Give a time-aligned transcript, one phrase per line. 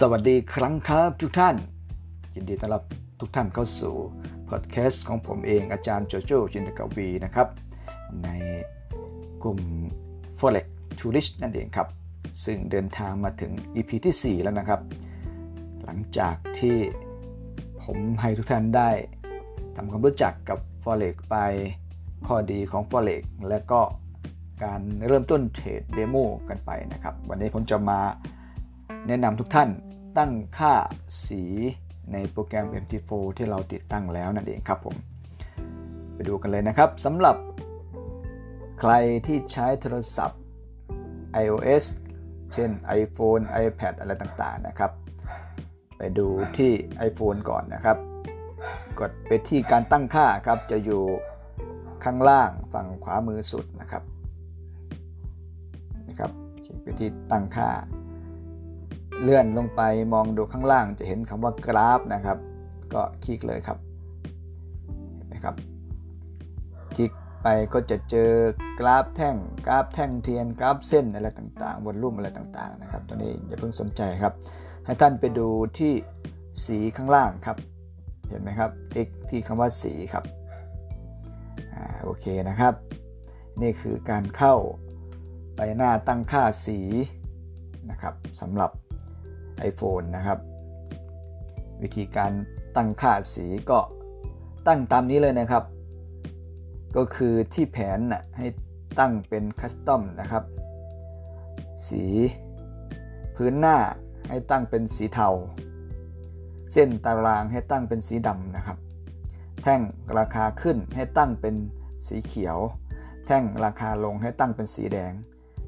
[0.00, 1.56] สวัสดีครั้งครับทุกท่าน
[2.34, 2.82] ยินดีต้อนรับ
[3.20, 3.94] ทุกท่านเข้าสู่
[4.48, 7.48] พอดแคสต์ของผมเองอาจารย์โจโจจินตกวีนะครับ
[8.24, 8.28] ใน
[9.42, 9.60] กลุ่ม
[10.38, 10.66] Forex
[10.98, 11.88] Tourist นั่นเองครับ
[12.44, 14.80] ซึ่งเดินทางมาถึง EP ที่ 4 แล้วนะครับ
[15.84, 16.78] หลังจากที่
[17.84, 18.90] ผมให้ทุกท่านได้
[19.76, 21.36] ทำความรู้จักกับ Forex ไป
[22.26, 23.80] ข้อดีของ Forex และก็
[24.64, 26.16] การเริ่มต้นเทรดเดโม
[26.48, 28.00] กันไปนะครับ วันนี้ผมจะมา
[29.08, 29.70] แนะนำทุกท่าน
[30.18, 30.74] ตั้งค่า
[31.26, 31.42] สี
[32.12, 34.96] ในโปรแกรม MT4 ที่เราติดตั้งแล้วนั่นเองครับผม
[36.14, 37.36] ไปดูกันเลยนะครับสำหรับ
[38.80, 38.92] ใคร
[39.26, 40.40] ที่ใช้โทรศัพท์
[41.44, 41.84] iOS
[42.52, 42.70] เช่น
[43.00, 44.92] iPhone iPad อะไรต่างๆนะครับ
[45.98, 46.26] ไปดู
[46.58, 46.72] ที่
[47.08, 47.98] iPhone ก่อนนะครับ
[49.00, 51.02] กดไปที่การตั้งค่าครับ จะอยู่
[52.04, 54.02] ข้างล่างฝั่งขวามือสุดนะครับ
[56.08, 56.30] นะครับ
[56.64, 57.68] คลิกไปที่ตั้งค่า
[59.22, 59.82] เลื่อนลงไป
[60.14, 62.38] มองดูข้างล่างจะเห็นคำว่ากราฟนะครับ
[62.92, 63.78] ก็คลิกเลยครับ
[65.14, 65.54] เห็นไหมครับ
[66.96, 67.10] คลิก
[67.42, 68.30] ไปก็จะเจอ
[68.80, 69.36] กราฟแท่ง
[69.66, 74.32] กราฟแท่งเทียนกราฟเส้นอะไรต่างๆวนรูปอะไรต่างๆนะครับตัวนี้อย่าเพิ่งสนใจครับ
[74.84, 75.92] ให้ท่านไปดูที่
[76.66, 77.56] สีข้างล่างครับ
[78.28, 78.70] เห็นไหมครับ
[79.06, 80.24] x ที่คำว่าสีครับ
[81.74, 82.74] อ่าโอเคนะครับ
[83.60, 84.54] นี่คือการเข้า
[85.56, 86.78] ไปหน้าตั้งค่าสี
[87.90, 88.70] นะครับสำหรับ
[89.68, 90.38] iPhone นะครับ
[91.82, 92.32] วิธีการ
[92.76, 93.78] ตั้งค่าสีก็
[94.66, 95.64] ตั้งตามนี้เลยนะครับ
[96.96, 98.46] ก็คือที่แผนนะให้
[98.98, 100.44] ตั้งเป็นคัสตอมนะครับ
[101.86, 102.04] สี
[103.36, 103.76] พื้นหน้า
[104.28, 105.28] ให้ตั้งเป็นสีเทา
[106.72, 108.78] เส้นตารางให้ตั้งเป็นสีดำนะครับ
[109.62, 109.80] แท่ง
[110.18, 111.54] ราคาขึ้นให้ตั้งเป็น
[112.06, 112.58] สีเขียว
[113.26, 115.12] แท่งราคาลงให้ตั้งเป็นสีแดง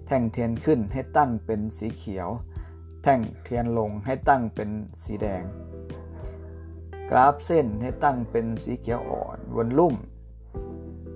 [0.06, 2.28] แท่งเทียนขึ้นให้ตั้งเป็นสีเขียว
[3.08, 4.70] ท่งเทียนลงให้ตั้งเป็น
[5.04, 5.42] สีแดง
[7.10, 9.94] กราฟเส้นให้ตั้งเป็นสีเขียวอ่อนวนลุ่ม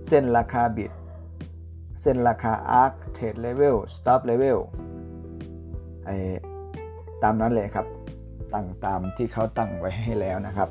[0.09, 0.93] เส้นราคาบิด
[2.01, 4.59] เส้นราคา Ask trade level stop level
[6.05, 6.11] ไอ
[7.23, 7.87] ตามนั้นเลยครับ
[8.55, 10.69] ตั้งตามที่เขาตั้งไว้ให้แล้วนะครับ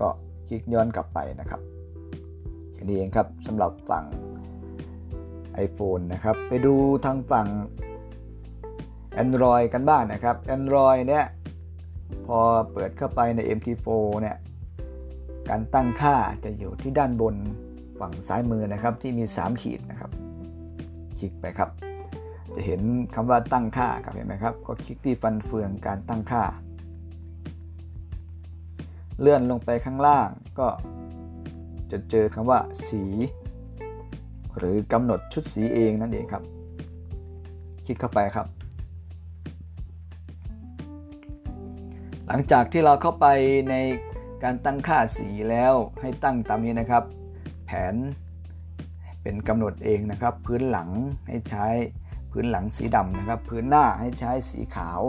[0.00, 0.08] ก็
[0.48, 1.60] คลิกย้อนกลับไปนะครับ
[2.72, 4.04] แค่นี้เองครับสำหรับฝั่ง
[5.66, 6.74] iPhone นะครับ ไปดู
[7.04, 7.46] ทางฝั่ง
[9.22, 11.24] Android กันบ้างนะครับ Android เนี่ย
[12.26, 12.38] พอ
[12.72, 13.88] เปิดเข้าไปใน MT4
[14.20, 14.36] เนี่ย
[15.48, 17.36] การตั้งค่าจะอยู่ที่ด้านบน
[18.00, 20.10] ฝั่งซ้ายมือนะครับที่มี 3 ขีดนะครับ
[21.18, 21.70] คลิกไปครับ
[22.54, 22.80] จะเห็น
[23.14, 26.44] คำว่าตั้งค่าครับเห็นไหมครับ ก็คลิกที่ฟันเฟืองการตั้งค่า
[29.20, 30.68] เลื่อนลงไปข้างล่างก็
[31.90, 32.58] จะเจอคำว่า
[32.88, 33.02] สี
[34.58, 36.42] หรือกำหนดชุดสีเองนั่นเองครับ
[37.86, 38.46] คลิกเข้าไปครับ
[42.36, 43.26] ลังจากที่เราเข้าไป
[43.70, 43.74] ใน
[44.42, 47.04] การตั้งค่าสีแล้วให้ตั้งตามนี้นะครับ
[47.66, 47.94] แผน
[49.22, 50.90] เป็นกำหนดเองนะครับ พื้นหลัง
[51.28, 51.66] ให้ใช้
[52.30, 55.00] พื้นหลังสีดำนะครับ พื้นหน้าให้ใช้สีขาว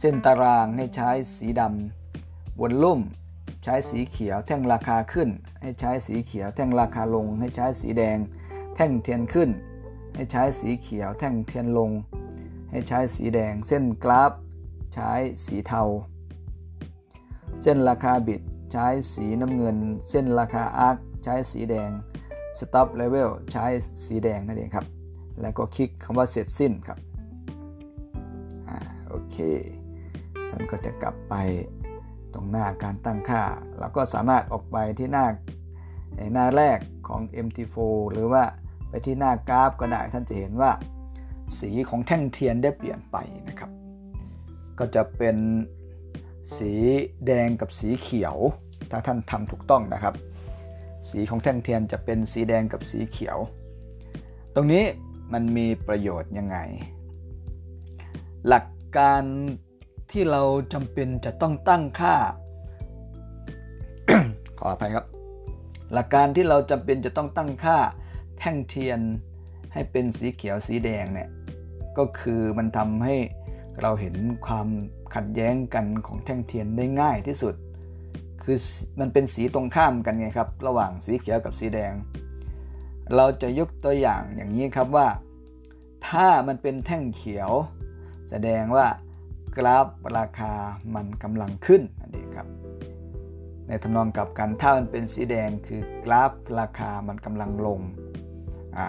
[0.00, 3.00] เส้นตารางให้ใช้สีดำวนลุ่ม
[3.64, 5.28] ใช้สีเขียวแท่งราคาขึ้น
[5.62, 8.18] ให้ใช้สีเขียวแท่งราคาลง ให้ใช้สีแดง
[8.76, 9.50] แท่งเทียนขึ้น
[10.14, 11.90] ให้ใช้สีเขียวแท่งเทียนลง
[12.70, 14.32] ให้ใช้สีแดง เส้นกราฟ
[14.94, 15.10] ใช้
[15.46, 15.84] สีเทา
[17.62, 19.76] เส้นราคาบิดใช้สีน้ำเงิน
[20.08, 21.90] เส้นราคาอาร์คใช้สีแดง
[22.58, 23.64] Stop Level ใช้
[24.04, 24.86] สีแดงนั่นเองครับ
[25.40, 26.98] แล้วก็คลิกคำว่าเสร็จสิ้นครับ
[28.68, 28.78] อ่า
[29.08, 29.36] โอเค
[30.50, 31.34] ท่านก็จะกลับไป
[32.34, 33.42] ตรงหน้าการตั้งค่า
[33.78, 35.26] เราก็สามารถออกไปที่หน้า
[36.34, 36.78] หน้าแรก
[37.08, 37.76] ของ MT4
[38.12, 38.42] หรือว่า
[38.88, 40.70] ไปที่หน้ากราฟก็ได้ท่านจะเห็นว่า
[41.58, 43.16] สีของแท่งเทียนได้เปลี่ยนไป
[43.48, 43.70] นะครับ
[44.78, 45.36] ก็จะเป็น
[46.56, 46.72] สี
[47.26, 48.36] แดงกับสีเขียว
[48.90, 50.14] ถ้าท่านทำถูกต้องนะครับ
[51.08, 53.38] สีของแท่งเทียนจะเป็นสีแดงกับสีเขียว
[54.54, 54.84] ตรงนี้
[55.32, 56.58] มันมีประโยชน์ยังไง
[58.48, 58.66] หลัก
[58.96, 59.22] การ
[60.10, 62.16] ที่เราจำเป็นจะต้องตั้งค่า
[64.58, 65.06] ขออภัยครับ
[65.92, 67.78] หลักการที่เราจำเป็นจะต้องตั้งค่า
[68.38, 69.00] แท่งเทียน
[69.72, 71.28] ให้เป็นสีเขียวสีแดงเนี่ย
[71.98, 73.14] ก็คือมันทำให้
[73.82, 74.68] เราเห็นความ
[75.14, 77.54] ขัดแย้งกันของแท่งเทียนได้ง่ายที่สุด
[78.42, 78.58] คือ
[79.00, 81.92] มันเป็นสีตรงข้ามกันไงครับ ระหว่างสีเขียวกับสีแดง
[83.16, 85.08] เราจะยกตัวอย่างอย่างนี้ครับว่า
[86.08, 87.50] ถ้ามันเป็นแท่งเขียว
[88.30, 88.86] แสดงว่า
[89.56, 89.86] กราฟ
[90.18, 90.52] ราคา
[90.94, 92.48] มันกำลังขึ้นนั่นเองครับ
[93.66, 97.80] ในทำนองกับกันถ้ามันเป็นสีแดงคือกราฟราคามันกำลังลง
[98.76, 98.86] อ่า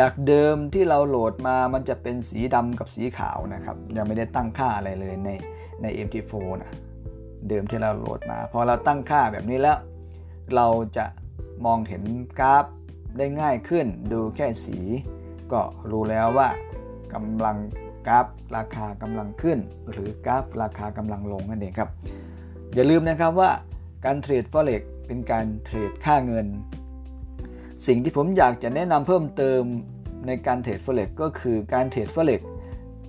[0.00, 5.30] จากเดิมที่เราโหลดมามันจะเป็นสีดำกับสีขาวนะครับ ยังไม่ได้ตั้งค่าอะไรเลยใน
[5.82, 6.72] ใน MT4 นะ
[7.48, 9.78] เดิมที่เราโหลดมาพอเราตั้งค่าแบบนี้แล้ว
[10.54, 11.06] เราจะ
[11.64, 12.02] มองเห็น
[12.40, 12.64] กราฟ
[13.18, 14.78] ได้ง่ายขึ้น ดูแค่สี
[15.52, 15.60] ก็
[15.90, 16.48] รู้แล้วว่า
[17.14, 17.56] กำลัง
[18.08, 18.26] กราฟ
[18.56, 19.58] ราคากำลังขึ้น
[19.90, 21.90] หรือกราฟราคากำลังลงนั่นเองครับ
[22.74, 23.50] อย่าลืมนะครับว่า
[24.04, 26.46] การเทรด forex เป็นการเทรดค่าเงิน
[27.86, 29.62] สิ่งที่ผมอยากจะแนะนำเพิ่มเติม
[30.26, 32.42] ในการเทรด forex ก็คือการเทรด forex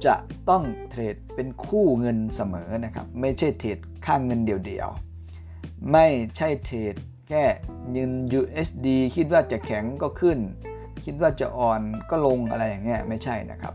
[0.05, 0.15] จะ
[0.49, 6.07] ต้องเทรดเป็นคู่เงินเสมอนะครับ ไม่ใช่เทรดค่างเงินเดียวๆ ไม่
[6.37, 6.95] ใช่เทรด
[7.29, 7.43] แค่
[7.91, 10.39] เงิน USD คิดว่าจะแข็งก็ขึ้น
[11.05, 13.73] คิดว่าจะอ่อนก็ลงอะไรอย่างเงี้ยไม่ใช่นะครับ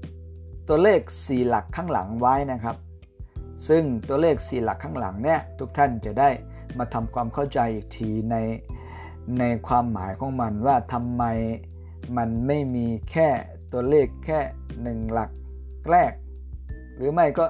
[0.00, 2.76] ำตัวเลข 4 หลักข้างหลังไว้นะครับ
[3.68, 6.28] ซึ่งตัวเลข 4 หลักข้างหลังเนี่ยทุกท่านจะได้
[6.78, 8.36] มาทำความเข้าใจอีกทีใน
[9.38, 11.24] ในความหมายของมันว่าทำไม
[12.16, 13.28] มันไม่มีแค่
[13.72, 14.38] ตัวเลขแค่
[15.06, 15.30] 1 หลัก
[15.92, 16.12] แรก
[16.96, 17.44] หรือไม่ก็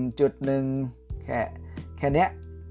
[0.00, 1.40] 1.1 แค่
[1.98, 2.26] แค่นี้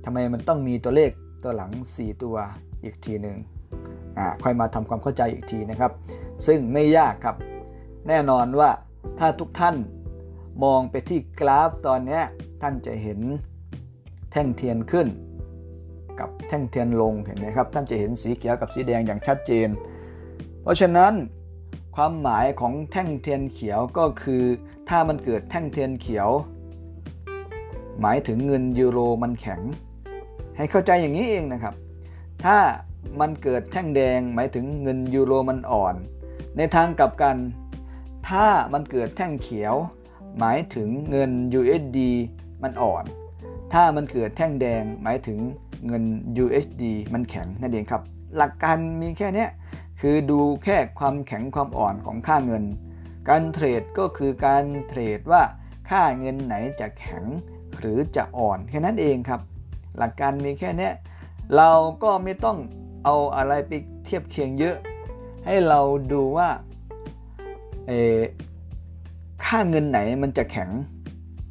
[0.05, 1.11] ทำไมมันต้องมีตัวเลข
[1.43, 2.35] ตัวหลัง 4 ตัว
[2.83, 3.37] อีกทีหนึ่ง
[4.17, 5.91] อ่าค่อยมาทำความเข้าใจอีกทีนะครับ
[6.47, 7.35] ซึ่งไม่ยากครับ
[8.07, 8.69] แน่นอนว่า
[9.19, 9.75] ถ้าทุกท่าน
[10.63, 12.21] มองไปที่กราฟตอนนี้
[12.61, 13.19] ท่านจะเห็น
[14.31, 15.07] แท่งเทียนขึ้น
[16.19, 19.69] กับแท่งเทียนลงเห็นไหมครับ ท่านจะเห็นสีเขียวกับสีแดงอย่างชัดเจน
[20.61, 21.13] เพราะฉะนั้น
[21.95, 24.43] ความหมายของแท่งเทียนเขียวก็คือ
[24.89, 26.29] ถ้ามันเกิดแท่งเทียนเขียว
[28.01, 29.61] หมายถึงเงินยูโรมันแข็ง
[30.57, 31.75] ให้เข้าใจอย่างนี้เองนะครับ
[32.43, 32.57] ถ้า
[33.19, 35.95] มันเกิดแท่งแดงหมายถึงเงินยูโรมันอ่อน
[36.57, 37.37] ในทางกลับกัน
[38.29, 39.75] ถ้ามันเกิดแท่งเขียว
[40.39, 41.99] หมายถึงเงิน USD
[42.63, 43.03] มันอ่อน
[43.73, 45.39] ถ้ามันเกิดแท่งแดงหมายถึง
[45.87, 46.03] เงิน
[46.43, 46.83] USD
[47.13, 48.01] มันแข็งนั่นเองครับ
[48.37, 49.47] หลักการมีแค่นี้
[50.01, 52.63] คือดูแค่ความแข็งความอ่อนของค่าเงิน
[53.29, 55.43] การเทรดก็คือการเทรดว่า
[55.89, 57.23] ค่าเงินไหนจะแข็ง
[57.77, 59.41] หรือจะอ่อนแค่นั้นเองครับ
[59.97, 60.89] หลักการมีแค่นี้
[61.55, 61.71] เรา
[62.03, 62.57] ก็ไม่ต้อง
[63.03, 63.71] เอาอะไรไป
[64.05, 64.75] เทียบเคียงเยอะ
[65.45, 65.79] ให้เรา
[66.11, 66.49] ดูว่า
[69.45, 70.69] ค่าเงินไหนมันจะแข็ง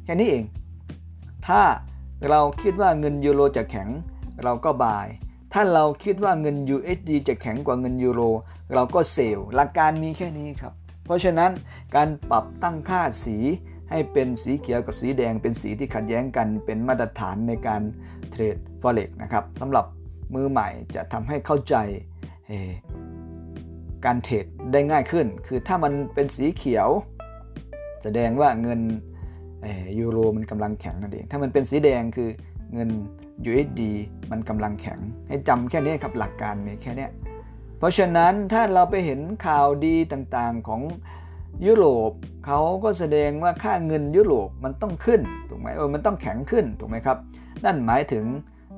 [0.03, 0.45] แค่นี้เอง
[1.47, 1.61] ถ้า
[2.29, 3.89] เราคิดว่าเงินยูโรจะแข็ง
[4.43, 5.07] เราก็บาย
[5.53, 8.21] ถ้าเราคิดว่าเงิน USD จะแข็งกว่าเงินยูโร
[8.73, 10.73] เราก็เซลล์หลักการมีแค่นี้ครับ
[11.05, 11.51] เพราะฉะนั้น
[11.95, 13.37] การปรับตั้งค่าสี
[13.89, 17.81] ให้เป็นสีเขียวกับสีแดงเป็นสีที่ขัดแย้งกันเป็นมาตรฐานในการ
[18.31, 19.85] เทรด forex นะครับสำหรับ
[20.35, 21.75] มือใหม่จะทำให้เข้าใจ
[24.05, 26.89] การเทรดได้ง่ายขึ้น คือถ้ามันเป็นสีเขียว
[28.03, 28.81] แสดงว่าเงิน
[29.99, 32.29] ยูโรมันกำลังแข็งนั่นเอง ถ้ามันเป็นสีแดงคือ
[32.73, 32.89] เงิน
[33.49, 33.81] USD
[34.31, 37.07] มันกำลังแข็ง ให้จำแค่นี้ครับหลักการมีแค่นี้
[37.77, 40.81] เพราะฉะนั้นถ้าเราไปเห็นข่าวดีต่างๆของ
[41.65, 42.11] ยุโรป
[42.45, 47.17] เขาก็แสดงว่าค่าเงินยุโรปมันต้องขึ้นถูกไหมเออมันต้องแข็งขึ้นถูกไหมครับ
[47.65, 48.25] นั่นหมายถึง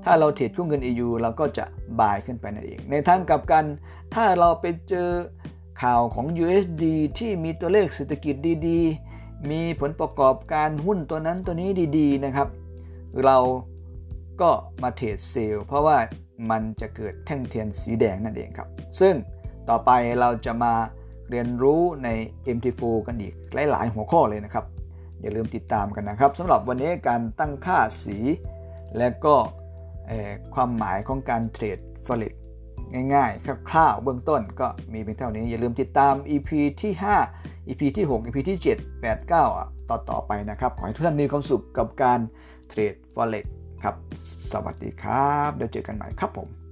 [0.03, 1.65] ถ้าเราเทรดคู่เงิน EU เราก็จะ
[1.99, 3.65] บายขึ้นไปนั่นเอง ในทางกลับกัน
[4.13, 5.09] ถ้าเราไปเจอ
[5.81, 6.83] ข่าวของ USD
[7.19, 8.35] ที่มีตัวเลขเศรษฐกิจ
[8.67, 12.47] ดีๆ มีผลประกอบการหุ้นตัวนั้นตัวนี้ดี ๆนะครับ
[13.25, 13.37] เรา
[14.41, 15.97] ก็มาเทรดเซลล์เพราะว่า
[16.51, 19.13] มันจะเกิดแท่งเทียนสีแดงนั่นเองครับ ซึ่ง
[19.69, 20.73] ต่อไปเราจะมา
[21.29, 22.09] เรียนรู้ใน
[22.55, 24.65] MT4 กันอีกหลาย ๆ หัวข้อเลยนะครับ
[25.21, 28.17] อย่าลืมติดตามกันนะครับสำหรับวันนี้การตั้งค่าสี
[28.97, 29.35] และก็
[30.55, 32.33] ความหมายของการเทรดฟลิก
[33.15, 36.49] ง่าย ๆ คร่าวๆเบื้องต้นก็มีเพียงเท่านี้ อย่าลืมติดตาม EP
[36.81, 36.93] ที่
[37.31, 42.19] 5 EP ที่ 6 EP ที่ 7 8 9 ต่อต่อไปนะครับ ขอให้ทุกท่านมีความสุขกับการ
[42.69, 43.45] เทรดฟอเร็ก
[43.83, 43.95] ครับ
[44.51, 46.62] สวัสดีครับ เดี๋ยวเจอกันใหม่ครับผม